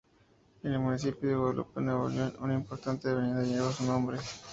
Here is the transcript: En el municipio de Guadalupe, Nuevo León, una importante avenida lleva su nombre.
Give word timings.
En 0.63 0.73
el 0.73 0.79
municipio 0.79 1.29
de 1.29 1.35
Guadalupe, 1.35 1.79
Nuevo 1.79 2.09
León, 2.09 2.35
una 2.39 2.55
importante 2.55 3.07
avenida 3.07 3.43
lleva 3.43 3.71
su 3.71 3.83
nombre. 3.85 4.17